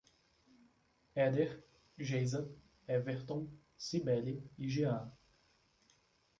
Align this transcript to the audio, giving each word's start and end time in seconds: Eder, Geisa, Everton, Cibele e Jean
Eder, 1.15 1.61
Geisa, 1.95 2.47
Everton, 2.87 3.47
Cibele 3.77 4.43
e 4.57 4.67
Jean 4.67 5.13